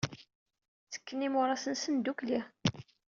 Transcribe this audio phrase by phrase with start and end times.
[0.85, 2.39] Ttekken imuras-nsen ddukkli.